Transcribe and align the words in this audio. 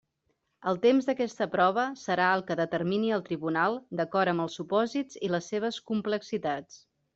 El 0.69 0.77
temps 0.85 1.09
d'aquesta 1.09 1.47
prova 1.55 1.83
serà 2.03 2.29
el 2.37 2.45
que 2.47 2.57
determini 2.61 3.13
el 3.19 3.23
tribunal 3.29 3.79
d'acord 4.01 4.33
amb 4.35 4.47
els 4.49 4.59
supòsits 4.61 5.23
i 5.29 5.33
les 5.37 5.53
seves 5.55 5.81
complexitats. 5.93 6.85